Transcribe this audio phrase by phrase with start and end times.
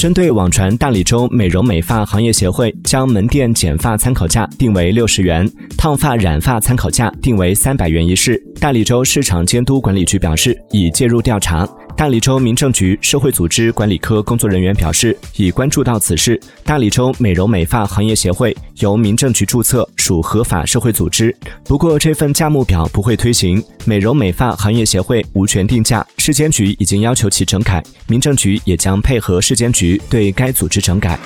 [0.00, 11.68] 针对网传大理州美容美发行业协会将门店剪发参考价定为六十元，烫发染发参考价定为三百元一事，大理州市场监督管理局表示已介入调查。
[12.00, 16.40] 大理州民政局社会组织管理科工作人员表示，已关注到此事。
[16.64, 21.36] 大理州美容美发行业协会由民政局注册，属合法社会组织。
[21.62, 23.62] 不过，这份价目表不会推行。
[23.84, 31.20] 美容美发行业协会无权定价，市监局已经要求其整改，民政局也将配合市监局对该组织整改。